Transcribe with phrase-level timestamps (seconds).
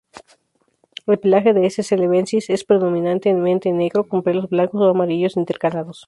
[1.05, 1.83] El pelaje de "S.
[1.83, 5.99] celebensis" es predominantemente negro con pelos blancos o amarillos intercalados.